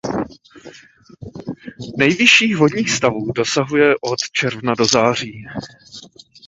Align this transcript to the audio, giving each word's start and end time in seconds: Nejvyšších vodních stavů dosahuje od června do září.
Nejvyšších 1.97 2.57
vodních 2.57 2.91
stavů 2.91 3.31
dosahuje 3.31 3.95
od 4.01 4.19
června 4.31 4.73
do 4.77 4.85
září. 4.85 5.45